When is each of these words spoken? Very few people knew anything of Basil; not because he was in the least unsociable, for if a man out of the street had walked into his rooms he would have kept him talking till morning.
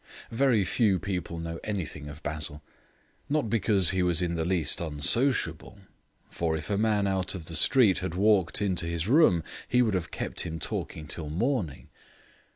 Very 0.31 0.65
few 0.65 0.97
people 0.97 1.37
knew 1.37 1.59
anything 1.63 2.09
of 2.09 2.23
Basil; 2.23 2.63
not 3.29 3.51
because 3.51 3.91
he 3.91 4.01
was 4.01 4.19
in 4.19 4.33
the 4.33 4.43
least 4.43 4.81
unsociable, 4.81 5.77
for 6.27 6.57
if 6.57 6.71
a 6.71 6.75
man 6.79 7.05
out 7.05 7.35
of 7.35 7.45
the 7.45 7.55
street 7.55 7.99
had 7.99 8.15
walked 8.15 8.63
into 8.63 8.87
his 8.87 9.07
rooms 9.07 9.43
he 9.67 9.83
would 9.83 9.93
have 9.93 10.09
kept 10.09 10.41
him 10.41 10.57
talking 10.57 11.05
till 11.05 11.29
morning. 11.29 11.89